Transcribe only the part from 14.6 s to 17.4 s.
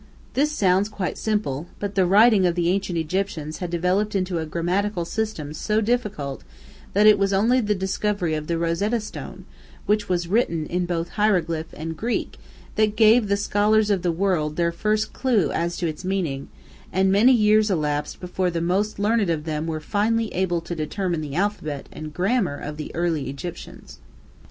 first clue as to its meaning, and many